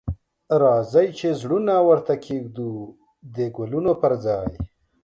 راځئ 0.61 1.07
چې 1.19 1.27
زړونه 1.41 1.73
ورته 1.89 2.13
کښیږدو 2.23 2.71
د 3.35 3.37
ګلونو 3.57 3.91
پر 4.01 4.13
ځای 4.25 4.51